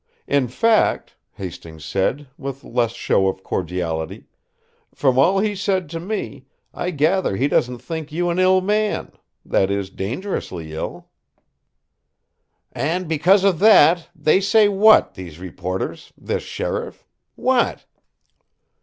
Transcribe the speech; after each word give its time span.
In 0.25 0.47
fact," 0.47 1.15
Hastings 1.33 1.85
said, 1.85 2.27
with 2.35 2.63
less 2.63 2.93
show 2.93 3.27
of 3.27 3.43
cordiality, 3.43 4.25
"from 4.95 5.19
all 5.19 5.37
he 5.37 5.53
said 5.53 5.91
to 5.91 5.99
me, 5.99 6.47
I 6.73 6.89
gather 6.89 7.35
he 7.35 7.47
doesn't 7.47 7.77
think 7.77 8.11
you 8.11 8.31
an 8.31 8.39
ill 8.39 8.61
man 8.61 9.11
that 9.45 9.69
is, 9.69 9.91
dangerously 9.91 10.73
ill." 10.73 11.09
"And 12.71 13.07
because 13.07 13.43
of 13.43 13.59
that, 13.59 14.09
they 14.15 14.41
say 14.41 14.67
what, 14.67 15.13
these 15.13 15.37
reporters, 15.37 16.11
this 16.17 16.41
sheriff? 16.41 17.05
What?" 17.35 17.85